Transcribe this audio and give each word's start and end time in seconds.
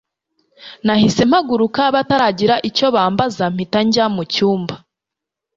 Nahise 0.85 1.23
mpaguruka 1.29 1.81
bataragira 1.95 2.55
icyo 2.69 2.87
bambaza 2.95 3.45
mpita 3.53 3.79
njya 3.85 4.05
mucyumba 4.15 4.75